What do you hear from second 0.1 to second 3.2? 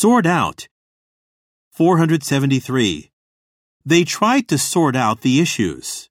out. 473.